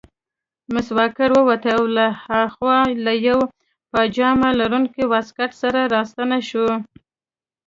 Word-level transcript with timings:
مس 0.73 0.87
واکر 0.97 1.31
ووتله 1.33 1.73
او 1.77 1.83
له 1.95 2.05
هاخوا 2.25 2.79
له 3.05 3.13
یوه 3.27 3.45
پاجامه 3.91 4.49
لرونکي 4.59 5.03
واسکټ 5.11 5.51
سره 5.61 5.81
راستنه 5.95 6.37
شوه. 6.49 6.75